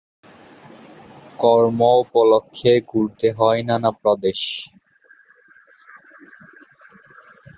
কর্ম 1.39 1.79
উপলক্ষ্যে 2.03 2.73
ঘুরতে 2.89 3.27
হয় 3.31 3.61
নানা 3.69 3.91
প্রদেশে। 4.01 4.57